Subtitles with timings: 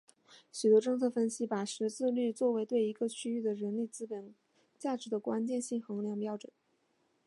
[0.51, 4.33] 许多政策分析把识字率作为对一个区域的人力资本
[4.79, 6.51] 价值的关键性衡量标准。